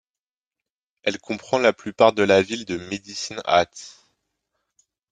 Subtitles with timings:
[1.03, 3.99] Elle comprend la plupart de la ville de Medicine Hat.